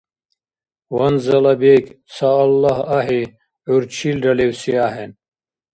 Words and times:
Ванзала 0.95 1.53
бекӀ 1.59 1.89
ца 2.13 2.29
Аллагь 2.43 2.83
ахӀи, 2.97 3.21
гӀур 3.65 3.83
чилра 3.95 4.33
левси 4.37 4.73
ахӀен. 4.87 5.11